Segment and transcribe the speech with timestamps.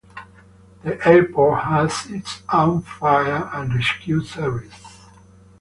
[0.83, 5.05] The airport has its own fire and rescue service.